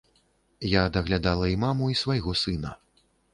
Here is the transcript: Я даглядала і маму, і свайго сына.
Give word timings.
Я 0.69 0.83
даглядала 0.95 1.45
і 1.51 1.59
маму, 1.65 1.91
і 1.93 1.99
свайго 2.01 2.35
сына. 2.45 2.73